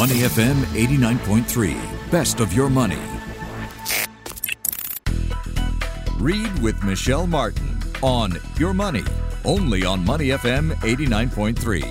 Money 0.00 0.20
FM 0.20 0.54
89.3. 0.72 2.10
Best 2.10 2.40
of 2.40 2.54
your 2.54 2.70
money. 2.70 2.96
Read 6.16 6.58
with 6.62 6.82
Michelle 6.82 7.26
Martin 7.26 7.78
on 8.00 8.38
Your 8.56 8.72
Money, 8.72 9.04
only 9.44 9.84
on 9.84 10.02
Money 10.02 10.28
FM 10.28 10.72
89.3. 10.76 11.84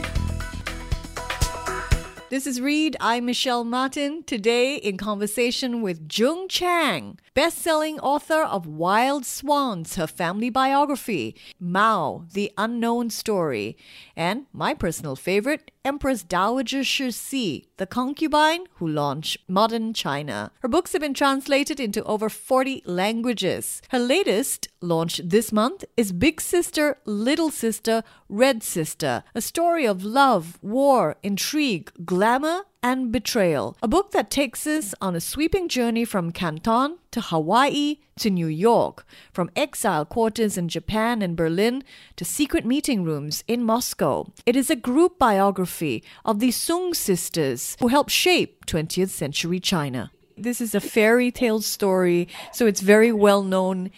This 2.31 2.47
is 2.47 2.59
Read. 2.59 2.97
I'm 2.99 3.25
Michelle 3.27 3.63
Martin. 3.63 4.23
Today, 4.23 4.77
in 4.77 4.97
conversation 4.97 5.83
with 5.83 6.11
Jung 6.11 6.47
Chang, 6.47 7.19
best-selling 7.39 7.97
author 8.01 8.43
of 8.43 8.67
Wild 8.67 9.25
Swans, 9.25 9.95
her 9.95 10.07
family 10.07 10.49
biography, 10.49 11.37
Mao, 11.57 12.25
The 12.33 12.51
Unknown 12.57 13.09
Story, 13.11 13.77
and 14.13 14.47
my 14.51 14.73
personal 14.73 15.15
favorite, 15.15 15.71
Empress 15.85 16.21
Dowager 16.21 16.81
Cixi, 16.81 17.67
the 17.77 17.87
concubine 17.87 18.65
who 18.73 18.85
launched 18.89 19.37
modern 19.47 19.93
China. 19.93 20.51
Her 20.59 20.67
books 20.67 20.91
have 20.91 21.01
been 21.01 21.13
translated 21.13 21.79
into 21.79 22.03
over 22.03 22.27
40 22.27 22.83
languages. 22.85 23.81
Her 23.89 23.99
latest, 23.99 24.67
launched 24.81 25.29
this 25.29 25.53
month, 25.53 25.85
is 25.95 26.11
Big 26.11 26.41
Sister, 26.41 26.97
Little 27.05 27.51
Sister, 27.51 28.03
Red 28.27 28.63
Sister, 28.63 29.23
a 29.33 29.39
story 29.39 29.85
of 29.85 30.03
love, 30.03 30.59
war, 30.61 31.15
intrigue, 31.23 31.89
glamour, 32.03 32.65
and 32.81 33.11
Betrayal, 33.11 33.75
a 33.81 33.87
book 33.87 34.11
that 34.11 34.29
takes 34.29 34.65
us 34.65 34.95
on 35.01 35.15
a 35.15 35.19
sweeping 35.19 35.67
journey 35.67 36.05
from 36.05 36.31
Canton 36.31 36.97
to 37.11 37.21
Hawaii 37.21 37.97
to 38.19 38.29
New 38.29 38.47
York, 38.47 39.05
from 39.33 39.51
exile 39.55 40.05
quarters 40.05 40.57
in 40.57 40.69
Japan 40.69 41.21
and 41.21 41.35
Berlin 41.35 41.83
to 42.15 42.23
secret 42.23 42.65
meeting 42.65 43.03
rooms 43.03 43.43
in 43.47 43.63
Moscow. 43.63 44.31
It 44.45 44.55
is 44.55 44.69
a 44.69 44.75
group 44.75 45.19
biography 45.19 46.03
of 46.23 46.39
the 46.39 46.49
Soong 46.49 46.95
sisters 46.95 47.75
who 47.79 47.89
helped 47.89 48.11
shape 48.11 48.65
20th 48.65 49.09
century 49.09 49.59
China. 49.59 50.11
This 50.37 50.61
is 50.61 50.73
a 50.73 50.79
fairy 50.79 51.31
tale 51.31 51.61
story, 51.61 52.29
so 52.53 52.65
it's 52.65 52.79
very 52.79 53.11
well 53.11 53.43
known 53.43 53.91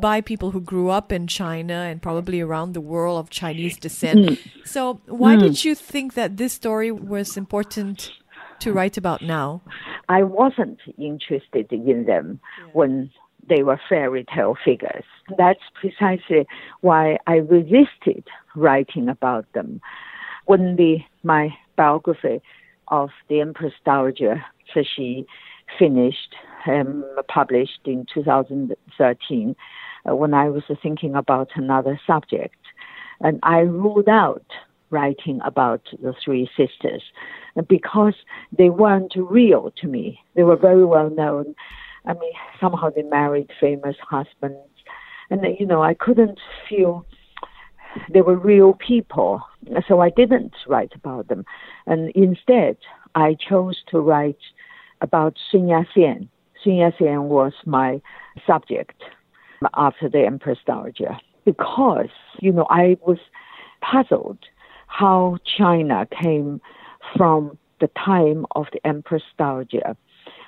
by 0.00 0.20
people 0.20 0.50
who 0.50 0.60
grew 0.60 0.90
up 0.90 1.12
in 1.12 1.26
China 1.26 1.74
and 1.74 2.00
probably 2.00 2.40
around 2.40 2.72
the 2.72 2.80
world 2.80 3.18
of 3.18 3.30
Chinese 3.30 3.76
descent. 3.76 4.18
Mm. 4.18 4.38
So, 4.64 5.00
why 5.06 5.36
mm. 5.36 5.40
did 5.40 5.64
you 5.64 5.74
think 5.74 6.14
that 6.14 6.36
this 6.36 6.52
story 6.52 6.90
was 6.90 7.36
important 7.36 8.12
to 8.60 8.72
write 8.72 8.96
about 8.96 9.22
now? 9.22 9.62
I 10.08 10.22
wasn't 10.22 10.78
interested 10.96 11.72
in 11.72 12.04
them 12.06 12.40
yeah. 12.58 12.70
when 12.72 13.10
they 13.48 13.62
were 13.62 13.80
fairy 13.88 14.24
tale 14.34 14.56
figures. 14.64 15.04
That's 15.36 15.60
precisely 15.80 16.46
why 16.80 17.18
I 17.26 17.36
resisted 17.36 18.24
writing 18.54 19.08
about 19.08 19.50
them. 19.52 19.80
When 20.46 20.76
the 20.76 20.98
my 21.22 21.54
biography 21.76 22.40
of 22.88 23.10
the 23.28 23.40
Empress 23.40 23.74
Dowager 23.84 24.44
Cixi 24.74 25.26
finished, 25.78 26.34
um, 26.66 27.04
published 27.28 27.80
in 27.84 28.06
2013 28.12 29.56
uh, 30.08 30.14
when 30.14 30.34
I 30.34 30.48
was 30.48 30.62
thinking 30.82 31.14
about 31.14 31.50
another 31.54 32.00
subject. 32.06 32.56
And 33.20 33.40
I 33.42 33.60
ruled 33.60 34.08
out 34.08 34.44
writing 34.90 35.40
about 35.44 35.82
the 36.02 36.14
three 36.24 36.48
sisters 36.56 37.02
because 37.68 38.14
they 38.56 38.70
weren't 38.70 39.12
real 39.16 39.72
to 39.80 39.86
me. 39.86 40.20
They 40.34 40.44
were 40.44 40.56
very 40.56 40.84
well 40.84 41.10
known. 41.10 41.54
I 42.06 42.14
mean, 42.14 42.32
somehow 42.60 42.90
they 42.90 43.02
married 43.02 43.50
famous 43.60 43.96
husbands. 44.00 44.58
And, 45.30 45.42
you 45.58 45.66
know, 45.66 45.82
I 45.82 45.94
couldn't 45.94 46.38
feel 46.68 47.04
they 48.12 48.22
were 48.22 48.36
real 48.36 48.74
people. 48.74 49.42
So 49.86 50.00
I 50.00 50.10
didn't 50.10 50.54
write 50.66 50.92
about 50.94 51.28
them. 51.28 51.44
And 51.86 52.10
instead, 52.10 52.76
I 53.14 53.36
chose 53.48 53.82
to 53.90 54.00
write 54.00 54.38
about 55.00 55.36
Sun 55.50 55.68
Yat-sen. 55.68 56.28
Sun 56.62 56.74
Yat-sen 56.74 57.24
was 57.24 57.52
my 57.64 58.00
subject 58.46 59.02
after 59.74 60.08
the 60.08 60.24
Empress 60.24 60.58
Dowager 60.66 61.16
because, 61.44 62.10
you 62.40 62.52
know, 62.52 62.66
I 62.70 62.96
was 63.06 63.18
puzzled 63.80 64.38
how 64.86 65.38
China 65.44 66.06
came 66.10 66.60
from 67.16 67.56
the 67.80 67.88
time 67.88 68.44
of 68.52 68.66
the 68.72 68.84
Empress 68.86 69.22
Dowager, 69.38 69.96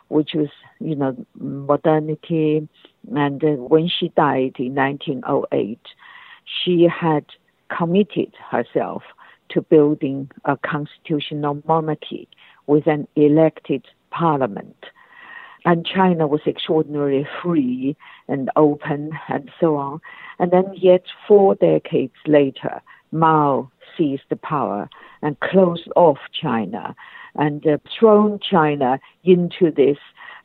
which 0.08 0.30
was, 0.34 0.48
you 0.80 0.94
know, 0.96 1.16
modernity. 1.38 2.68
And 3.14 3.42
when 3.70 3.88
she 3.88 4.08
died 4.16 4.56
in 4.58 4.74
1908, 4.74 5.78
she 6.44 6.88
had 6.88 7.24
committed 7.68 8.34
herself 8.50 9.02
to 9.50 9.62
building 9.62 10.30
a 10.44 10.56
constitutional 10.56 11.62
monarchy 11.66 12.28
with 12.66 12.86
an 12.86 13.06
elected 13.16 13.86
parliament. 14.10 14.86
And 15.64 15.86
China 15.86 16.26
was 16.26 16.40
extraordinarily 16.46 17.26
free 17.42 17.96
and 18.28 18.50
open 18.56 19.10
and 19.28 19.50
so 19.60 19.76
on. 19.76 20.00
And 20.38 20.50
then, 20.50 20.72
yet, 20.74 21.04
four 21.28 21.54
decades 21.54 22.14
later, 22.26 22.80
Mao 23.12 23.70
seized 23.96 24.22
the 24.30 24.36
power 24.36 24.88
and 25.20 25.38
closed 25.40 25.88
off 25.96 26.18
China 26.32 26.94
and 27.34 27.66
uh, 27.66 27.76
thrown 27.98 28.38
China 28.40 28.98
into 29.24 29.70
this 29.70 29.98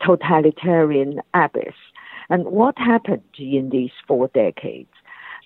totalitarian 0.06 1.22
abyss. 1.34 1.76
And 2.30 2.46
what 2.46 2.78
happened 2.78 3.24
in 3.38 3.70
these 3.70 3.92
four 4.08 4.30
decades, 4.34 4.92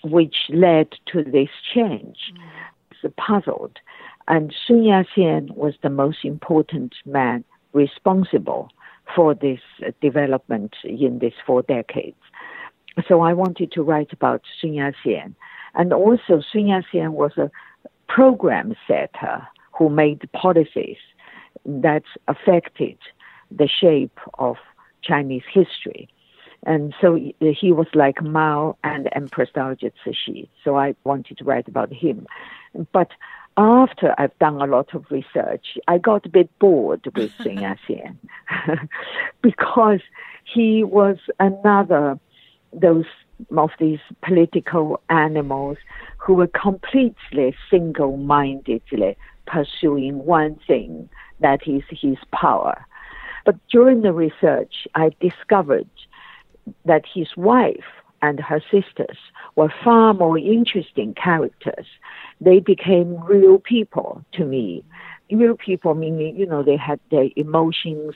which 0.03 0.35
led 0.49 0.87
to 1.11 1.23
this 1.23 1.49
change? 1.73 2.33
Mm. 2.33 3.15
Puzzled. 3.15 3.79
And 4.27 4.53
Sun 4.67 4.83
Yat-sen 4.83 5.51
was 5.55 5.75
the 5.81 5.89
most 5.89 6.25
important 6.25 6.95
man 7.05 7.45
responsible 7.73 8.69
for 9.15 9.33
this 9.33 9.59
development 10.01 10.75
in 10.83 11.19
these 11.19 11.33
four 11.45 11.61
decades. 11.63 12.17
So 13.07 13.21
I 13.21 13.33
wanted 13.33 13.71
to 13.73 13.83
write 13.83 14.13
about 14.13 14.41
Sun 14.61 14.73
Yat-sen. 14.73 15.35
And 15.75 15.93
also 15.93 16.41
Sun 16.51 16.67
Yat-sen 16.67 17.13
was 17.13 17.37
a 17.37 17.49
program 18.07 18.75
setter 18.87 19.47
who 19.71 19.89
made 19.89 20.29
policies 20.33 20.97
that 21.65 22.03
affected 22.27 22.97
the 23.51 23.67
shape 23.67 24.19
of 24.37 24.57
Chinese 25.01 25.43
history. 25.51 26.09
And 26.65 26.93
so 26.99 27.15
he 27.39 27.71
was 27.71 27.87
like 27.93 28.21
Mao 28.21 28.77
and 28.83 29.07
Empress 29.13 29.49
Dowager 29.53 29.91
Cixi. 30.05 30.49
So 30.63 30.77
I 30.77 30.93
wanted 31.05 31.37
to 31.37 31.45
write 31.45 31.67
about 31.67 31.93
him. 31.93 32.27
But 32.91 33.11
after 33.59 34.15
I've 34.17 34.37
done 34.39 34.61
a 34.61 34.65
lot 34.65 34.95
of 34.95 35.05
research, 35.11 35.77
I 35.87 35.97
got 35.97 36.25
a 36.25 36.29
bit 36.29 36.49
bored 36.59 37.05
with 37.13 37.31
Sun 37.43 37.59
Yat-sen 37.59 38.17
because 39.41 39.99
he 40.45 40.83
was 40.83 41.17
another 41.39 42.17
those 42.71 43.05
of 43.55 43.71
these 43.79 43.99
political 44.21 45.01
animals 45.09 45.77
who 46.17 46.33
were 46.35 46.47
completely 46.47 47.55
single-mindedly 47.69 49.17
pursuing 49.47 50.25
one 50.25 50.59
thing, 50.67 51.09
that 51.39 51.61
is 51.65 51.83
his 51.89 52.17
power. 52.33 52.85
But 53.45 53.55
during 53.71 54.01
the 54.01 54.13
research, 54.13 54.87
I 54.93 55.11
discovered 55.19 55.89
that 56.85 57.03
his 57.11 57.29
wife 57.35 57.85
and 58.21 58.39
her 58.39 58.61
sisters 58.71 59.17
were 59.55 59.71
far 59.83 60.13
more 60.13 60.37
interesting 60.37 61.13
characters. 61.13 61.85
They 62.41 62.59
became 62.59 63.23
real 63.23 63.59
people 63.59 64.23
to 64.33 64.45
me. 64.45 64.83
Real 65.31 65.55
people 65.55 65.93
meaning, 65.93 66.35
you 66.35 66.47
know, 66.47 66.63
they 66.63 66.75
had 66.75 66.99
their 67.11 67.27
emotions 67.35 68.15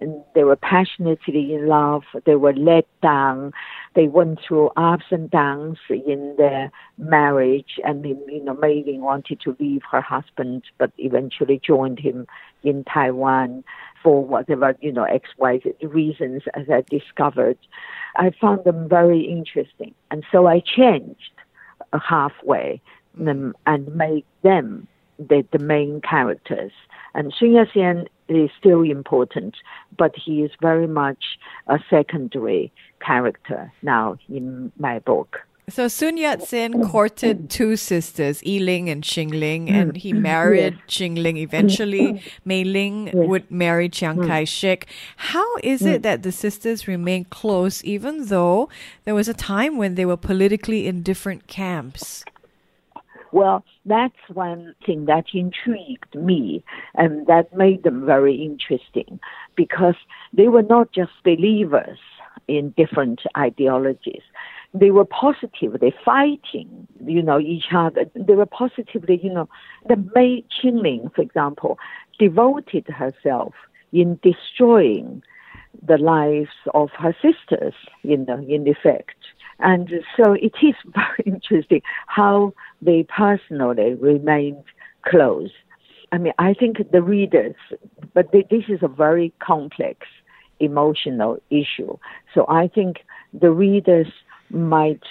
and 0.00 0.22
they 0.34 0.42
were 0.42 0.56
passionately 0.56 1.54
in 1.54 1.68
love. 1.68 2.02
They 2.26 2.34
were 2.34 2.52
let 2.52 2.86
down. 3.00 3.52
They 3.94 4.08
went 4.08 4.40
through 4.46 4.70
ups 4.76 5.04
and 5.10 5.30
downs 5.30 5.78
in 5.88 6.34
their 6.36 6.72
marriage 6.96 7.78
and, 7.84 8.04
you 8.04 8.42
know, 8.42 8.54
Mei 8.54 8.82
Ling 8.84 9.02
wanted 9.02 9.40
to 9.42 9.56
leave 9.60 9.82
her 9.90 10.00
husband, 10.00 10.64
but 10.78 10.90
eventually 10.98 11.60
joined 11.64 12.00
him 12.00 12.26
in 12.64 12.82
Taiwan 12.84 13.62
for 14.02 14.24
whatever, 14.24 14.76
you 14.80 14.92
know, 14.92 15.04
X, 15.04 15.30
Y, 15.38 15.60
reasons 15.82 16.42
as 16.54 16.66
I 16.70 16.82
discovered. 16.88 17.58
I 18.16 18.30
found 18.40 18.64
them 18.64 18.88
very 18.88 19.20
interesting. 19.20 19.94
And 20.10 20.24
so 20.30 20.46
I 20.46 20.60
changed 20.60 21.32
halfway 21.92 22.80
and 23.18 23.54
made 23.94 24.24
them 24.42 24.86
the, 25.18 25.44
the 25.50 25.58
main 25.58 26.00
characters. 26.00 26.72
And 27.14 27.34
Sun 27.38 27.52
Yat-sen 27.52 28.08
is 28.28 28.50
still 28.58 28.82
important, 28.82 29.56
but 29.96 30.14
he 30.14 30.42
is 30.42 30.50
very 30.60 30.86
much 30.86 31.38
a 31.66 31.78
secondary 31.90 32.72
character 33.00 33.72
now 33.82 34.16
in 34.28 34.70
my 34.78 34.98
book. 35.00 35.38
So 35.68 35.86
Sun 35.86 36.16
Yat-sen 36.16 36.82
courted 36.88 37.50
two 37.50 37.76
sisters, 37.76 38.40
Yiling 38.42 38.88
and 38.88 39.04
Qingling, 39.04 39.68
mm. 39.68 39.74
and 39.74 39.96
he 39.96 40.14
married 40.14 40.78
Qingling 40.88 41.36
eventually. 41.36 42.14
Mm. 42.14 42.22
Mei 42.44 42.64
Ling 42.64 43.10
would 43.12 43.50
marry 43.50 43.90
Chiang 43.90 44.16
mm. 44.16 44.26
Kai-shek. 44.26 44.86
How 45.16 45.56
is 45.62 45.84
it 45.84 46.02
that 46.02 46.22
the 46.22 46.32
sisters 46.32 46.88
remained 46.88 47.28
close 47.28 47.84
even 47.84 48.26
though 48.26 48.70
there 49.04 49.14
was 49.14 49.28
a 49.28 49.34
time 49.34 49.76
when 49.76 49.94
they 49.94 50.06
were 50.06 50.16
politically 50.16 50.86
in 50.86 51.02
different 51.02 51.46
camps? 51.48 52.24
Well, 53.30 53.62
that's 53.84 54.16
one 54.32 54.74
thing 54.86 55.04
that 55.04 55.26
intrigued 55.34 56.14
me 56.14 56.64
and 56.94 57.26
that 57.26 57.54
made 57.54 57.82
them 57.82 58.06
very 58.06 58.34
interesting 58.36 59.20
because 59.54 59.96
they 60.32 60.48
were 60.48 60.62
not 60.62 60.92
just 60.92 61.12
believers 61.24 61.98
in 62.46 62.72
different 62.76 63.20
ideologies. 63.36 64.22
They 64.74 64.90
were 64.90 65.04
positively 65.04 65.94
fighting, 66.04 66.86
you 67.04 67.22
know, 67.22 67.38
each 67.38 67.72
other. 67.74 68.04
They 68.14 68.34
were 68.34 68.46
positively, 68.46 69.18
you 69.22 69.32
know, 69.32 69.48
the 69.88 69.96
Mei 70.14 70.44
Qingling, 70.62 71.14
for 71.14 71.22
example, 71.22 71.78
devoted 72.18 72.86
herself 72.88 73.54
in 73.92 74.20
destroying 74.22 75.22
the 75.86 75.98
lives 75.98 76.50
of 76.74 76.90
her 76.98 77.14
sisters, 77.22 77.74
you 78.02 78.18
know, 78.18 78.44
in 78.48 78.66
effect. 78.68 79.16
And 79.60 79.90
so 80.16 80.32
it 80.32 80.54
is 80.62 80.74
very 80.94 81.24
interesting 81.24 81.82
how 82.06 82.52
they 82.82 83.04
personally 83.04 83.94
remained 83.94 84.64
close. 85.02 85.50
I 86.12 86.18
mean, 86.18 86.32
I 86.38 86.54
think 86.54 86.90
the 86.90 87.02
readers, 87.02 87.54
but 88.14 88.32
this 88.32 88.64
is 88.68 88.80
a 88.82 88.88
very 88.88 89.32
complex 89.40 90.06
emotional 90.60 91.38
issue. 91.50 91.96
So 92.34 92.46
I 92.48 92.68
think 92.68 93.04
the 93.32 93.50
readers 93.50 94.08
might 94.50 95.02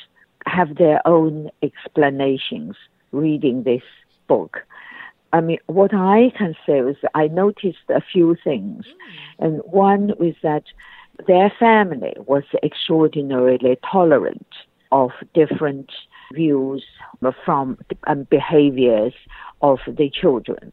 have 0.46 0.76
their 0.76 1.06
own 1.06 1.50
explanations 1.62 2.76
reading 3.12 3.64
this 3.64 3.84
book. 4.28 4.58
I 5.34 5.42
mean, 5.42 5.60
what 5.68 5.94
I 5.94 6.32
can 6.38 6.56
say 6.66 6.80
is 6.80 6.96
I 7.14 7.28
noticed 7.28 7.90
a 7.90 8.02
few 8.02 8.36
things. 8.44 8.86
Mm. 8.86 9.46
And 9.46 9.62
one 9.66 10.14
was 10.20 10.36
that 10.42 10.64
their 11.28 11.52
family 11.60 12.14
was 12.18 12.44
extraordinarily 12.64 13.78
tolerant 13.90 14.48
of 14.92 15.12
different 15.34 15.92
views 16.34 16.84
from 17.46 17.78
and 18.06 18.30
behaviors 18.30 19.14
of 19.62 19.80
the 19.88 20.10
children. 20.10 20.72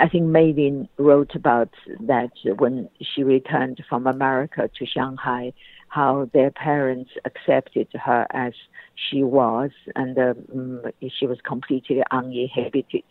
I 0.00 0.08
think 0.08 0.24
Mei 0.24 0.52
Ling 0.52 0.88
wrote 0.98 1.34
about 1.34 1.70
that 2.00 2.30
when 2.58 2.88
she 3.00 3.22
returned 3.22 3.82
from 3.88 4.06
America 4.06 4.70
to 4.78 4.86
Shanghai, 4.86 5.52
how 5.88 6.28
their 6.32 6.50
parents 6.50 7.10
accepted 7.24 7.88
her 7.94 8.26
as 8.30 8.52
she 8.94 9.22
was, 9.22 9.70
and 9.94 10.18
um, 10.18 10.82
she 11.08 11.26
was 11.26 11.38
completely 11.46 12.02
uninhibited 12.10 13.04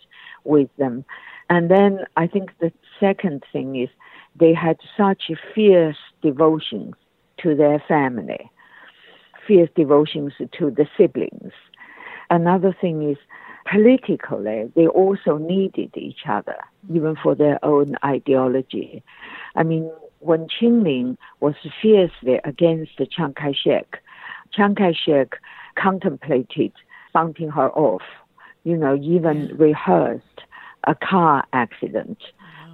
with 0.43 0.69
them. 0.77 1.05
And 1.49 1.69
then 1.69 1.99
I 2.17 2.27
think 2.27 2.51
the 2.59 2.71
second 2.99 3.43
thing 3.51 3.75
is 3.75 3.89
they 4.35 4.53
had 4.53 4.77
such 4.97 5.31
fierce 5.53 5.97
devotions 6.21 6.93
to 7.41 7.55
their 7.55 7.83
family, 7.87 8.51
fierce 9.47 9.69
devotions 9.75 10.33
to 10.57 10.71
the 10.71 10.87
siblings. 10.97 11.53
Another 12.29 12.75
thing 12.79 13.09
is 13.09 13.17
politically, 13.69 14.71
they 14.75 14.87
also 14.87 15.37
needed 15.37 15.91
each 15.95 16.21
other, 16.27 16.57
even 16.93 17.15
for 17.21 17.35
their 17.35 17.63
own 17.63 17.95
ideology. 18.03 19.03
I 19.55 19.63
mean, 19.63 19.91
when 20.19 20.47
Qingling 20.47 21.17
was 21.39 21.55
fiercely 21.81 22.39
against 22.43 22.97
Chiang 23.11 23.33
Kai 23.33 23.53
shek, 23.53 24.01
Chiang 24.53 24.75
Kai 24.75 24.93
shek 24.93 25.35
contemplated 25.75 26.71
bumping 27.13 27.49
her 27.49 27.69
off, 27.71 28.03
you 28.63 28.77
know, 28.77 28.95
even 28.95 29.55
rehearsed 29.57 30.41
a 30.85 30.95
car 30.95 31.45
accident. 31.53 32.17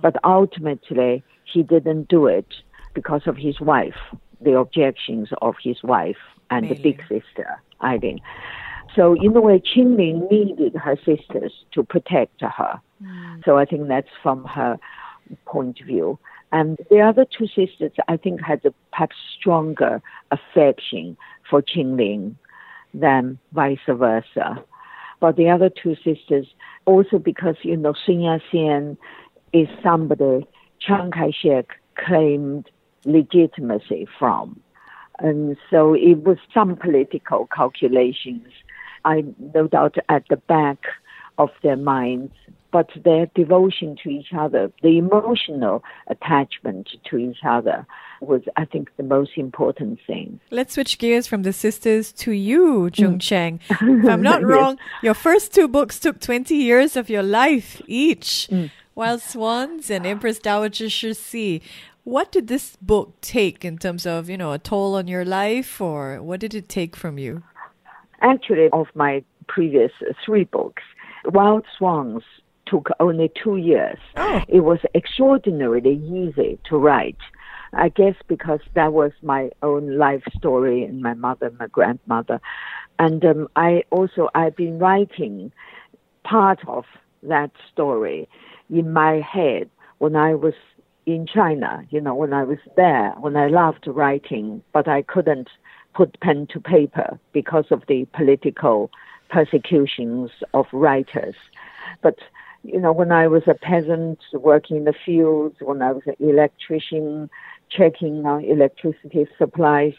But 0.01 0.15
ultimately, 0.23 1.23
he 1.43 1.63
didn't 1.63 2.07
do 2.07 2.27
it 2.27 2.47
because 2.93 3.21
of 3.27 3.37
his 3.37 3.59
wife, 3.59 3.97
the 4.41 4.57
objections 4.57 5.29
of 5.41 5.55
his 5.61 5.83
wife 5.83 6.17
and 6.49 6.69
the 6.69 6.75
big 6.75 7.01
sister, 7.07 7.61
Eileen. 7.81 8.19
So 8.95 9.13
in 9.13 9.35
a 9.35 9.41
way, 9.41 9.59
Qingling 9.59 10.29
needed 10.29 10.75
her 10.75 10.97
sisters 11.05 11.53
to 11.73 11.83
protect 11.83 12.41
her. 12.41 12.81
Mm. 13.01 13.45
So 13.45 13.57
I 13.57 13.65
think 13.65 13.87
that's 13.87 14.09
from 14.21 14.43
her 14.45 14.77
point 15.45 15.79
of 15.79 15.87
view. 15.87 16.19
And 16.51 16.77
the 16.89 16.99
other 16.99 17.25
two 17.25 17.47
sisters, 17.47 17.93
I 18.07 18.17
think, 18.17 18.41
had 18.41 18.65
a 18.65 18.73
perhaps 18.91 19.15
stronger 19.37 20.01
affection 20.31 21.15
for 21.49 21.61
Qingling 21.61 22.35
than 22.93 23.39
vice 23.53 23.79
versa. 23.87 24.61
But 25.21 25.37
the 25.37 25.49
other 25.49 25.69
two 25.69 25.95
sisters, 26.03 26.47
also 26.85 27.19
because, 27.19 27.55
you 27.63 27.77
know, 27.77 27.93
Sun 28.05 28.21
Yat-sen 28.21 28.97
is 29.53 29.67
somebody 29.81 30.45
Chiang 30.79 31.11
Kai-shek 31.11 31.67
claimed 31.95 32.69
legitimacy 33.05 34.07
from. 34.19 34.59
And 35.19 35.55
so 35.69 35.93
it 35.93 36.23
was 36.23 36.37
some 36.53 36.75
political 36.75 37.47
calculations, 37.55 38.47
I 39.05 39.23
no 39.55 39.67
doubt 39.67 39.95
at 40.09 40.23
the 40.29 40.37
back 40.37 40.79
of 41.37 41.49
their 41.63 41.77
minds, 41.77 42.33
but 42.71 42.89
their 43.03 43.25
devotion 43.35 43.97
to 44.03 44.09
each 44.09 44.33
other, 44.37 44.71
the 44.81 44.97
emotional 44.97 45.83
attachment 46.07 46.89
to 47.09 47.17
each 47.17 47.39
other 47.45 47.85
was, 48.21 48.41
I 48.55 48.65
think, 48.65 48.95
the 48.97 49.03
most 49.03 49.31
important 49.35 49.99
thing. 50.07 50.39
Let's 50.51 50.75
switch 50.75 50.97
gears 50.97 51.27
from 51.27 51.43
the 51.43 51.53
sisters 51.53 52.11
to 52.13 52.31
you, 52.31 52.89
Jung 52.93 53.15
mm. 53.15 53.21
Chang. 53.21 53.59
If 53.69 53.81
I'm 54.07 54.21
not 54.21 54.43
wrong, 54.51 54.77
your 55.01 55.15
first 55.15 55.53
two 55.53 55.67
books 55.67 55.99
took 55.99 56.19
20 56.19 56.55
years 56.55 56.95
of 56.95 57.09
your 57.09 57.23
life 57.23 57.81
each. 57.87 58.47
Mm. 58.51 58.71
Wild 58.93 59.21
Swans 59.21 59.89
and 59.89 60.05
Empress 60.05 60.39
Dowager 60.39 60.85
Cixi. 60.85 61.61
What 62.03 62.31
did 62.31 62.47
this 62.47 62.77
book 62.81 63.19
take 63.21 63.63
in 63.63 63.77
terms 63.77 64.05
of, 64.05 64.29
you 64.29 64.37
know, 64.37 64.53
a 64.53 64.59
toll 64.59 64.95
on 64.95 65.07
your 65.07 65.23
life 65.25 65.79
or 65.79 66.21
what 66.21 66.39
did 66.39 66.53
it 66.53 66.67
take 66.67 66.95
from 66.95 67.17
you? 67.17 67.43
Actually, 68.21 68.69
of 68.71 68.87
my 68.95 69.23
previous 69.47 69.91
three 70.25 70.43
books, 70.45 70.83
Wild 71.25 71.65
Swans 71.77 72.23
took 72.65 72.89
only 72.99 73.31
two 73.43 73.57
years. 73.57 73.97
Oh. 74.15 74.41
It 74.47 74.61
was 74.61 74.79
extraordinarily 74.95 75.95
easy 75.95 76.59
to 76.69 76.77
write. 76.77 77.17
I 77.73 77.89
guess 77.89 78.15
because 78.27 78.59
that 78.73 78.93
was 78.93 79.11
my 79.21 79.49
own 79.63 79.97
life 79.97 80.23
story 80.37 80.83
and 80.83 81.01
my 81.01 81.13
mother, 81.13 81.47
and 81.47 81.57
my 81.57 81.67
grandmother. 81.67 82.41
And 82.99 83.23
um, 83.25 83.47
I 83.55 83.83
also, 83.91 84.29
I've 84.35 84.55
been 84.55 84.77
writing 84.77 85.51
part 86.23 86.59
of 86.67 86.85
that 87.23 87.51
story 87.71 88.27
in 88.69 88.91
my 88.91 89.21
head 89.21 89.69
when 89.99 90.15
I 90.15 90.35
was 90.35 90.53
in 91.05 91.25
China, 91.25 91.85
you 91.89 92.01
know, 92.01 92.13
when 92.13 92.33
I 92.33 92.43
was 92.43 92.59
there, 92.75 93.13
when 93.19 93.35
I 93.35 93.47
loved 93.47 93.87
writing, 93.87 94.61
but 94.73 94.87
I 94.87 95.01
couldn't 95.01 95.49
put 95.93 96.19
pen 96.19 96.47
to 96.51 96.59
paper 96.59 97.19
because 97.33 97.65
of 97.71 97.83
the 97.87 98.05
political 98.13 98.91
persecutions 99.29 100.31
of 100.53 100.65
writers. 100.71 101.35
But, 102.01 102.19
you 102.63 102.79
know, 102.79 102.91
when 102.91 103.11
I 103.11 103.27
was 103.27 103.43
a 103.47 103.53
peasant 103.53 104.19
working 104.33 104.77
in 104.77 104.83
the 104.85 104.93
fields, 105.05 105.55
when 105.61 105.81
I 105.81 105.91
was 105.91 106.03
an 106.05 106.15
electrician 106.19 107.29
checking 107.69 108.25
on 108.25 108.43
electricity 108.43 109.27
supplies, 109.37 109.93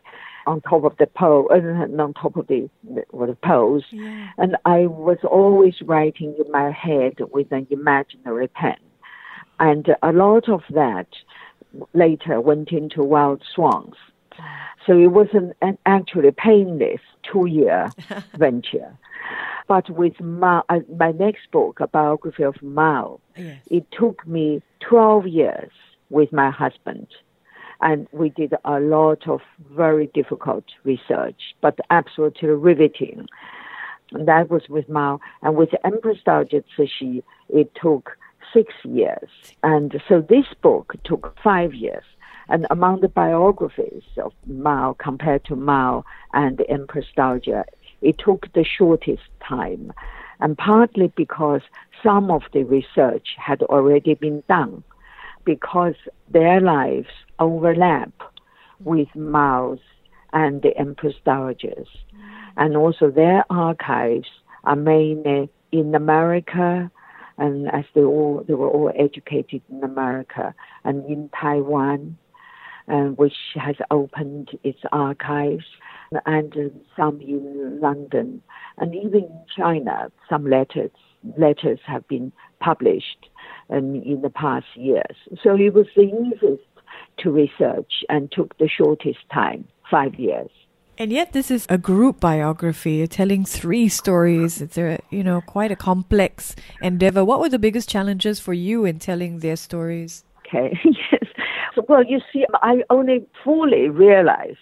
on 0.47 0.61
top 0.61 0.85
of 0.85 0.97
the 0.99 1.07
pole, 1.07 1.49
uh, 1.51 1.55
and 1.55 2.01
on 2.01 2.13
top 2.15 2.37
of 2.37 2.47
the, 2.49 2.69
the, 2.83 3.05
the 3.13 3.37
poles. 3.45 3.85
Yeah. 3.91 4.29
And 4.39 4.57
I 4.65 4.87
was 4.87 5.19
always 5.23 5.81
writing 5.83 6.35
in 6.45 6.51
my 6.51 6.71
head 6.71 7.15
with 7.33 7.53
an 7.53 7.67
imaginary 7.71 8.49
pen. 8.49 8.77
And 9.61 9.95
a 10.03 10.13
lot 10.13 10.49
of 10.49 10.63
that 10.71 11.07
later 11.95 12.41
went 12.41 12.73
into 12.73 13.03
Wild 13.03 13.43
Swans. 13.55 13.95
So 14.87 14.99
it 14.99 15.13
was 15.13 15.29
an, 15.33 15.53
an 15.63 15.79
actually 15.87 16.33
painless 16.33 17.01
two 17.31 17.47
year 17.47 17.91
venture. 18.37 18.97
But 19.69 19.89
with 19.91 20.21
Mao, 20.21 20.65
uh, 20.69 20.81
my 20.99 21.13
next 21.13 21.51
book, 21.51 21.81
a 21.81 21.87
biography 21.87 22.43
of 22.43 22.61
Mao, 22.63 23.21
yes. 23.37 23.59
it 23.71 23.87
took 23.93 24.27
me 24.27 24.61
12 24.81 25.27
years 25.29 25.71
with 26.11 26.33
my 26.33 26.51
husband 26.51 27.07
and 27.83 28.07
we 28.13 28.31
did 28.31 28.55
a 28.65 28.81
lot 28.81 29.29
of 29.29 29.41
very 29.73 30.07
difficult 30.15 30.65
research, 30.85 31.55
but 31.61 31.79
absolutely 31.91 32.49
riveting. 32.49 33.27
And 34.13 34.29
that 34.29 34.51
was 34.51 34.63
with 34.69 34.89
Mao. 34.89 35.21
And 35.43 35.57
with 35.57 35.71
Empress 35.85 36.19
Dowager 36.25 36.63
Cixi, 36.79 37.23
it 37.49 37.73
took 37.75 38.17
six 38.55 38.73
years. 38.85 39.29
And 39.65 40.01
so 40.09 40.21
this 40.21 40.47
book 40.63 40.95
took 41.05 41.37
five 41.43 41.75
years. 41.75 42.05
And 42.53 42.67
among 42.69 43.01
the 43.01 43.09
biographies 43.09 44.03
of 44.19 44.35
Mao 44.47 44.95
compared 44.99 45.43
to 45.47 45.57
Mao 45.57 46.05
and 46.35 46.63
Empress 46.69 47.07
Dowager, 47.17 47.65
it 48.03 48.19
took 48.19 48.53
the 48.53 48.63
shortest 48.63 49.23
time. 49.43 49.91
And 50.39 50.59
partly 50.59 51.11
because 51.17 51.63
some 52.03 52.31
of 52.31 52.43
the 52.53 52.65
research 52.65 53.37
had 53.39 53.63
already 53.63 54.13
been 54.13 54.43
done 54.51 54.85
because 55.47 55.95
their 56.29 56.61
lives 56.61 57.09
overlap 57.39 58.13
with 58.81 59.09
Mao's 59.17 59.81
and 60.35 60.61
the 60.61 60.77
Empress 60.77 61.15
Dowagers. 61.25 61.89
And 62.59 62.77
also 62.77 63.11
their 63.11 63.47
archives 63.49 64.29
are 64.65 64.77
mainly 64.77 65.49
in 65.71 65.95
America, 65.95 66.91
and 67.39 67.69
as 67.73 67.87
they 67.95 68.03
all 68.03 68.45
they 68.47 68.53
were 68.53 68.69
all 68.69 68.93
educated 68.95 69.63
in 69.71 69.83
America 69.83 70.55
and 70.85 71.07
in 71.07 71.31
Taiwan, 71.31 72.19
and 72.89 73.17
which 73.17 73.37
has 73.55 73.77
opened 73.91 74.51
its 74.63 74.81
archives. 74.93 75.65
and 76.27 76.53
uh, 76.57 76.69
some 76.97 77.21
in 77.21 77.81
London, 77.81 78.43
and 78.79 78.95
even 78.95 79.25
in 79.25 79.45
China, 79.57 80.11
some 80.29 80.45
letters 80.45 80.91
letters 81.39 81.79
have 81.87 82.07
been 82.09 82.33
published 82.61 83.29
um, 83.71 83.95
in 83.95 84.23
the 84.23 84.31
past 84.31 84.67
years. 84.75 85.17
So 85.43 85.55
it 85.55 85.73
was 85.73 85.87
the 85.95 86.03
easiest 86.03 86.63
to 87.19 87.31
research 87.31 87.93
and 88.09 88.31
took 88.33 88.57
the 88.59 88.69
shortest 88.69 89.19
time, 89.33 89.67
five 89.91 90.15
years. 90.17 90.51
And 90.99 91.11
yet, 91.11 91.33
this 91.33 91.51
is 91.51 91.67
a 91.71 91.79
group 91.79 92.21
biography 92.21 92.97
You're 92.97 93.07
telling 93.07 93.45
three 93.45 93.89
stories. 93.89 94.61
It's 94.61 94.77
a 94.77 94.99
you 95.11 95.25
know 95.25 95.41
quite 95.41 95.73
a 95.73 95.77
complex 95.77 96.55
endeavor. 96.83 97.25
What 97.25 97.41
were 97.41 97.49
the 97.49 97.59
biggest 97.59 97.89
challenges 97.89 98.39
for 98.39 98.53
you 98.53 98.85
in 98.85 98.99
telling 98.99 99.39
their 99.39 99.57
stories? 99.57 100.25
Okay. 100.47 100.79
Well, 101.89 102.05
you 102.05 102.21
see, 102.33 102.45
I 102.55 102.83
only 102.91 103.27
fully 103.45 103.89
realized 103.89 104.59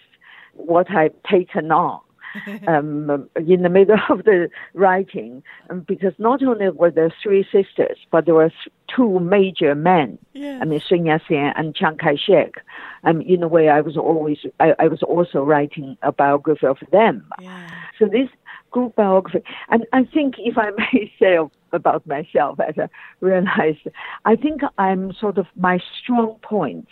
what 0.53 0.89
I've 0.91 1.15
taken 1.29 1.71
on 1.71 1.99
um, 2.67 3.29
in 3.35 3.61
the 3.61 3.69
middle 3.69 3.97
of 4.09 4.23
the 4.23 4.49
writing, 4.73 5.43
um, 5.69 5.81
because 5.81 6.13
not 6.17 6.43
only 6.43 6.69
were 6.69 6.91
there 6.91 7.13
three 7.21 7.43
sisters, 7.43 7.97
but 8.11 8.25
there 8.25 8.35
were 8.35 8.51
two 8.93 9.19
major 9.19 9.75
men. 9.75 10.17
Yeah. 10.33 10.59
I 10.61 10.65
mean, 10.65 10.81
Sun 10.87 11.05
Yat-sen 11.05 11.53
and 11.55 11.75
Chiang 11.75 11.97
Kai-shek. 11.97 12.55
Um, 13.03 13.21
in 13.21 13.43
a 13.43 13.47
way, 13.47 13.69
I 13.69 13.81
was 13.81 13.97
always, 13.97 14.39
I, 14.59 14.73
I 14.79 14.87
was 14.87 15.01
also 15.03 15.43
writing 15.43 15.97
a 16.01 16.11
biography 16.11 16.67
of 16.67 16.77
them. 16.91 17.25
Yeah. 17.39 17.69
So 17.99 18.05
this 18.05 18.29
group 18.69 18.95
biography, 18.95 19.43
and 19.69 19.85
I 19.93 20.03
think 20.05 20.35
if 20.37 20.57
I 20.57 20.69
may 20.77 21.11
say 21.19 21.37
about 21.73 22.05
myself, 22.07 22.59
as 22.59 22.75
I 22.77 22.87
realized, 23.19 23.87
I 24.25 24.35
think 24.35 24.61
I'm 24.77 25.13
sort 25.13 25.37
of 25.37 25.45
my 25.55 25.79
strong 26.01 26.37
points. 26.41 26.91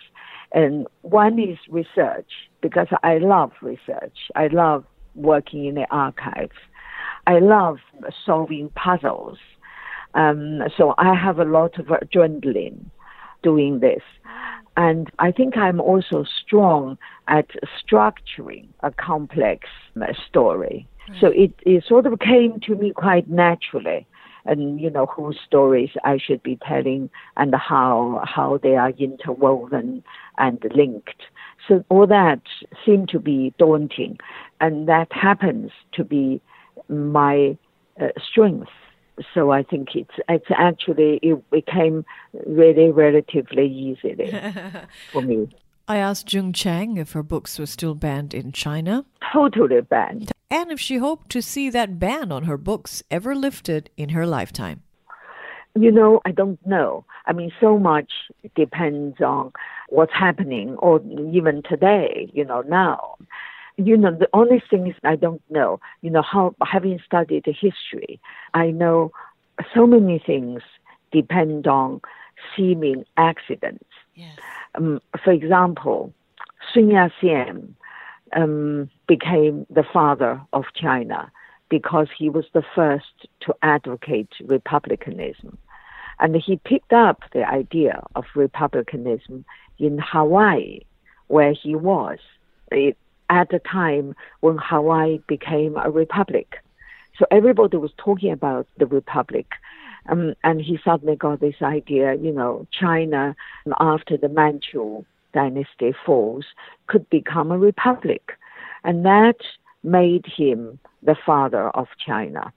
And 0.51 0.87
one 1.01 1.39
is 1.39 1.57
research 1.69 2.31
because 2.61 2.87
I 3.03 3.19
love 3.19 3.51
research. 3.61 4.17
I 4.35 4.47
love 4.47 4.83
working 5.15 5.65
in 5.65 5.75
the 5.75 5.85
archives. 5.91 6.57
I 7.27 7.39
love 7.39 7.77
solving 8.25 8.69
puzzles. 8.69 9.37
Um, 10.15 10.61
so 10.75 10.95
I 10.97 11.13
have 11.13 11.37
a 11.39 11.45
lot 11.45 11.77
of 11.77 11.87
adrenaline 11.87 12.85
doing 13.43 13.79
this. 13.79 14.01
And 14.75 15.11
I 15.19 15.31
think 15.31 15.57
I'm 15.57 15.79
also 15.79 16.25
strong 16.41 16.97
at 17.27 17.47
structuring 17.79 18.69
a 18.81 18.91
complex 18.91 19.67
uh, 20.01 20.13
story. 20.27 20.87
So 21.19 21.27
it, 21.27 21.53
it 21.63 21.83
sort 21.87 22.05
of 22.05 22.19
came 22.19 22.59
to 22.61 22.75
me 22.75 22.91
quite 22.91 23.29
naturally 23.29 24.05
and 24.45 24.79
you 24.79 24.89
know 24.89 25.05
whose 25.05 25.37
stories 25.45 25.89
I 26.03 26.17
should 26.17 26.41
be 26.43 26.57
telling 26.67 27.09
and 27.37 27.53
how 27.55 28.23
how 28.23 28.59
they 28.61 28.75
are 28.75 28.91
interwoven 28.91 30.03
and 30.37 30.63
linked. 30.75 31.21
So 31.67 31.83
all 31.89 32.07
that 32.07 32.41
seemed 32.85 33.09
to 33.09 33.19
be 33.19 33.53
daunting, 33.57 34.17
and 34.59 34.87
that 34.87 35.11
happens 35.11 35.71
to 35.93 36.03
be 36.03 36.41
my 36.87 37.57
uh, 38.01 38.07
strength. 38.23 38.69
So 39.33 39.51
I 39.51 39.63
think 39.63 39.95
it's 39.95 40.15
it's 40.29 40.51
actually 40.55 41.19
it 41.21 41.49
became 41.51 42.05
really 42.45 42.89
relatively 42.89 43.67
easy 43.67 44.15
for 45.11 45.21
me. 45.21 45.49
I 45.89 45.97
asked 45.97 46.31
Jung 46.31 46.53
Chang 46.53 46.97
if 46.97 47.13
her 47.13 47.23
books 47.23 47.57
were 47.57 47.65
still 47.65 47.95
banned 47.95 48.35
in 48.35 48.51
China. 48.51 49.05
Totally 49.33 49.81
banned. 49.81 50.31
And 50.51 50.71
if 50.71 50.79
she 50.79 50.97
hoped 50.97 51.31
to 51.31 51.41
see 51.41 51.71
that 51.71 51.97
ban 51.97 52.31
on 52.31 52.43
her 52.43 52.57
books 52.57 53.01
ever 53.09 53.33
lifted 53.35 53.89
in 53.97 54.09
her 54.09 54.27
lifetime. 54.27 54.83
You 55.73 55.91
know, 55.91 56.21
I 56.25 56.31
don't 56.31 56.63
know. 56.63 57.05
I 57.25 57.33
mean, 57.33 57.51
so 57.59 57.79
much 57.79 58.11
depends 58.55 59.19
on 59.19 59.51
what's 59.87 60.13
happening, 60.13 60.75
or 60.75 61.01
even 61.33 61.63
today, 61.67 62.29
you 62.35 62.45
know, 62.45 62.61
now. 62.61 63.15
You 63.77 63.97
know, 63.97 64.11
the 64.15 64.29
only 64.31 64.61
thing 64.69 64.85
is 64.85 64.95
I 65.03 65.15
don't 65.15 65.41
know. 65.49 65.79
You 66.01 66.11
know, 66.11 66.21
how 66.21 66.53
having 66.61 66.99
studied 67.03 67.45
history, 67.47 68.19
I 68.53 68.69
know 68.69 69.11
so 69.73 69.87
many 69.87 70.21
things 70.23 70.61
depend 71.11 71.65
on 71.65 72.01
seeming 72.55 73.05
accidents. 73.17 73.88
Um, 74.75 74.99
for 75.23 75.31
example, 75.31 76.13
Sun 76.73 76.91
Yat-sen 76.91 77.75
um, 78.35 78.89
became 79.07 79.65
the 79.69 79.83
father 79.83 80.41
of 80.53 80.65
China 80.75 81.31
because 81.69 82.07
he 82.17 82.29
was 82.29 82.45
the 82.53 82.63
first 82.75 83.27
to 83.41 83.53
advocate 83.61 84.29
republicanism. 84.45 85.57
And 86.19 86.35
he 86.35 86.57
picked 86.57 86.93
up 86.93 87.23
the 87.33 87.47
idea 87.47 88.03
of 88.15 88.25
republicanism 88.35 89.45
in 89.77 89.99
Hawaii, 89.99 90.81
where 91.27 91.53
he 91.53 91.75
was 91.75 92.19
it, 92.71 92.97
at 93.29 93.49
the 93.49 93.59
time 93.59 94.15
when 94.41 94.57
Hawaii 94.57 95.19
became 95.27 95.77
a 95.77 95.89
republic. 95.89 96.57
So 97.17 97.25
everybody 97.31 97.77
was 97.77 97.91
talking 97.97 98.31
about 98.31 98.67
the 98.77 98.85
republic. 98.85 99.47
Um, 100.09 100.33
and 100.43 100.61
he 100.61 100.79
suddenly 100.83 101.15
got 101.15 101.39
this 101.39 101.61
idea, 101.61 102.15
you 102.15 102.31
know, 102.31 102.67
China, 102.71 103.35
after 103.79 104.17
the 104.17 104.29
Manchu 104.29 105.05
dynasty 105.33 105.93
falls, 106.05 106.45
could 106.87 107.09
become 107.09 107.51
a 107.51 107.57
republic. 107.57 108.31
And 108.83 109.05
that 109.05 109.37
made 109.83 110.25
him 110.25 110.79
the 111.03 111.15
father 111.25 111.69
of 111.69 111.87
China. 112.03 112.51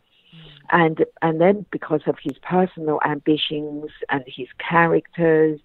And, 0.70 1.04
and 1.20 1.40
then 1.40 1.66
because 1.70 2.00
of 2.06 2.16
his 2.22 2.38
personal 2.38 2.98
ambitions 3.04 3.90
and 4.08 4.24
his 4.26 4.48
characters, 4.58 5.60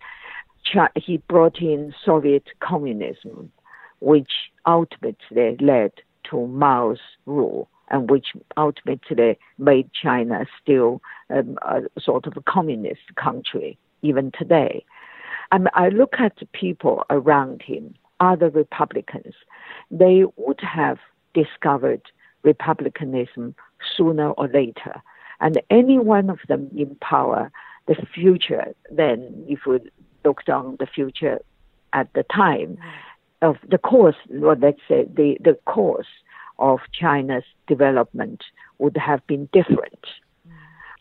he 0.95 1.17
brought 1.29 1.61
in 1.61 1.93
Soviet 2.03 2.43
communism, 2.59 3.51
which 3.99 4.31
ultimately 4.65 5.55
led 5.61 5.93
to 6.29 6.47
Mao's 6.47 6.99
rule 7.25 7.69
and 7.89 8.09
which 8.09 8.27
ultimately 8.57 9.37
made 9.57 9.89
China 9.93 10.45
still 10.61 11.01
um, 11.29 11.57
a 11.61 11.81
sort 11.99 12.27
of 12.27 12.35
a 12.37 12.41
communist 12.41 13.15
country 13.15 13.77
even 14.01 14.31
today. 14.37 14.85
And 15.51 15.69
I 15.73 15.89
look 15.89 16.15
at 16.19 16.35
the 16.37 16.45
people 16.47 17.05
around 17.09 17.61
him, 17.61 17.95
other 18.19 18.49
Republicans, 18.49 19.35
they 19.89 20.25
would 20.35 20.59
have 20.61 20.97
discovered 21.33 22.01
republicanism 22.43 23.55
sooner 23.95 24.31
or 24.31 24.47
later. 24.47 25.01
And 25.39 25.61
any 25.69 25.99
one 25.99 26.29
of 26.29 26.39
them 26.47 26.69
in 26.75 26.95
power, 26.95 27.51
the 27.87 27.95
future, 28.13 28.73
then 28.91 29.45
if 29.47 29.65
we 29.65 29.79
looked 30.25 30.49
on 30.49 30.77
the 30.79 30.87
future 30.87 31.39
at 31.93 32.11
the 32.13 32.23
time 32.23 32.77
of 33.41 33.57
the 33.69 33.77
course, 33.77 34.15
or 34.41 34.55
let's 34.55 34.81
say 34.87 35.05
the, 35.13 35.37
the 35.43 35.57
course 35.65 36.07
of 36.59 36.79
China's 36.91 37.43
development 37.67 38.43
would 38.79 38.97
have 38.97 39.25
been 39.27 39.49
different. 39.53 40.05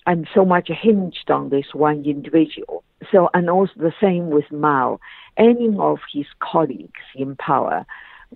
And 0.06 0.28
so 0.32 0.44
much 0.44 0.68
hinged 0.68 1.30
on 1.30 1.50
this 1.50 1.66
one 1.72 2.04
individual. 2.04 2.84
So, 3.10 3.28
and 3.34 3.50
also 3.50 3.72
the 3.76 3.92
same 4.00 4.30
with 4.30 4.50
Mao. 4.52 5.00
Any 5.36 5.76
of 5.78 5.98
his 6.12 6.26
colleagues 6.38 7.02
in 7.14 7.36
power, 7.36 7.84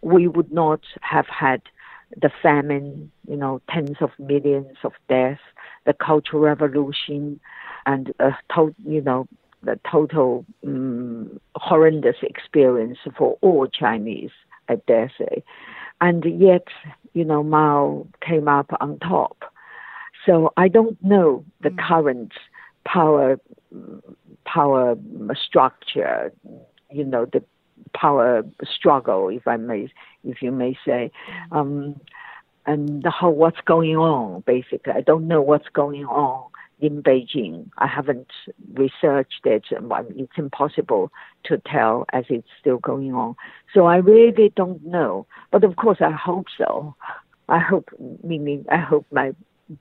we 0.02 0.26
would 0.28 0.52
not 0.52 0.80
have 1.00 1.26
had 1.26 1.62
the 2.20 2.30
famine, 2.42 3.10
you 3.28 3.36
know, 3.36 3.60
tens 3.70 3.96
of 4.00 4.10
millions 4.18 4.76
of 4.82 4.92
deaths, 5.08 5.40
the 5.86 5.92
Cultural 5.92 6.42
Revolution, 6.42 7.38
and 7.86 8.12
a 8.18 8.32
to, 8.54 8.74
you 8.84 9.00
know, 9.00 9.28
the 9.62 9.78
total 9.90 10.44
um, 10.66 11.40
horrendous 11.54 12.16
experience 12.22 12.98
for 13.16 13.38
all 13.40 13.66
Chinese, 13.66 14.30
I 14.70 14.76
dare 14.86 15.12
say. 15.18 15.42
And 16.00 16.24
yet, 16.24 16.68
you 17.12 17.24
know, 17.24 17.42
Mao 17.42 18.06
came 18.20 18.48
up 18.48 18.70
on 18.80 18.98
top. 19.00 19.44
So 20.24 20.52
I 20.56 20.68
don't 20.68 21.02
know 21.02 21.44
the 21.60 21.70
mm. 21.70 21.78
current 21.86 22.32
power 22.84 23.38
power 24.44 24.96
structure, 25.34 26.32
you 26.90 27.04
know, 27.04 27.26
the 27.26 27.42
power 27.94 28.42
struggle, 28.64 29.28
if 29.28 29.46
I 29.46 29.56
may, 29.56 29.92
if 30.24 30.42
you 30.42 30.50
may 30.50 30.76
say, 30.84 31.10
mm. 31.52 31.56
um, 31.56 32.00
and 32.66 33.02
the 33.02 33.10
whole 33.10 33.34
what's 33.34 33.60
going 33.64 33.96
on. 33.96 34.42
Basically, 34.46 34.92
I 34.92 35.00
don't 35.00 35.26
know 35.26 35.42
what's 35.42 35.68
going 35.68 36.04
on 36.04 36.49
in 36.80 37.02
Beijing. 37.02 37.70
I 37.78 37.86
haven't 37.86 38.28
researched 38.74 39.44
it. 39.44 39.64
It's 39.70 40.32
impossible 40.36 41.12
to 41.44 41.60
tell 41.70 42.06
as 42.12 42.24
it's 42.28 42.48
still 42.60 42.78
going 42.78 43.14
on. 43.14 43.36
So 43.74 43.86
I 43.86 43.96
really 43.96 44.52
don't 44.56 44.84
know. 44.84 45.26
But 45.50 45.64
of 45.64 45.76
course, 45.76 45.98
I 46.00 46.10
hope 46.10 46.46
so. 46.56 46.94
I 47.48 47.58
hope, 47.58 47.90
meaning, 48.22 48.64
I 48.70 48.78
hope 48.78 49.06
my 49.10 49.32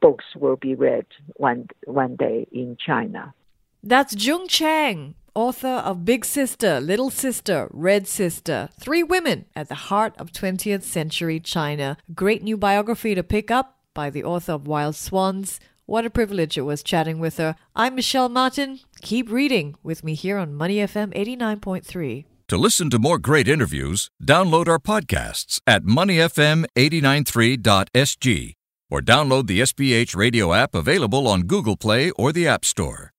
books 0.01 0.25
will 0.36 0.56
be 0.56 0.75
read 0.75 1.06
one 1.36 1.68
one 1.86 2.15
day 2.15 2.48
in 2.51 2.77
China. 2.84 3.34
That's 3.82 4.15
Jung 4.15 4.48
Chang, 4.48 5.15
author 5.34 5.68
of 5.68 6.03
Big 6.03 6.25
Sister, 6.25 6.82
Little 6.82 7.10
Sister, 7.10 7.70
Red 7.72 8.08
Sister, 8.08 8.70
Three 8.79 9.03
Women 9.03 9.46
at 9.56 9.70
the 9.70 9.75
Heart 9.75 10.15
of 10.18 10.32
20th 10.32 10.84
Century 10.84 11.39
China. 11.39 11.98
Great 12.13 12.44
new 12.44 12.58
biography 12.58 13.15
to 13.15 13.24
pick 13.24 13.50
up 13.50 13.77
by 13.94 14.10
the 14.10 14.24
author 14.24 14.53
of 14.53 14.68
Wild 14.68 14.96
Swans. 14.96 15.60
What 15.89 16.05
a 16.05 16.10
privilege 16.12 16.55
it 16.55 16.62
was 16.62 16.84
chatting 16.84 17.17
with 17.17 17.38
her. 17.38 17.55
I'm 17.75 17.96
Michelle 17.96 18.29
Martin. 18.29 18.81
Keep 19.01 19.31
reading 19.31 19.74
with 19.81 20.03
me 20.03 20.13
here 20.13 20.38
on 20.38 20.53
Money 20.53 20.75
FM 20.75 21.12
89.3. 21.17 22.25
To 22.48 22.58
listen 22.60 22.91
to 22.91 23.00
more 23.00 23.17
great 23.17 23.48
interviews, 23.48 24.12
download 24.24 24.67
our 24.67 24.77
podcasts 24.77 25.60
at 25.65 25.86
moneyfm893.sg 25.86 28.53
or 28.91 29.01
download 29.01 29.48
the 29.48 29.62
SPH 29.62 30.15
radio 30.15 30.53
app 30.53 30.75
available 30.75 31.27
on 31.27 31.48
Google 31.48 31.75
Play 31.75 32.12
or 32.12 32.31
the 32.31 32.48
App 32.48 32.65
Store. 32.65 33.12